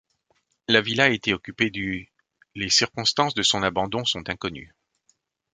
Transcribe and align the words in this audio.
La 0.67 0.81
villa 0.81 1.11
été 1.11 1.31
occupée 1.31 1.69
du 1.69 2.11
les 2.55 2.71
circonstances 2.71 3.35
de 3.35 3.43
son 3.43 3.61
abandon 3.61 4.03
sont 4.03 4.27
inconnues. 4.31 4.73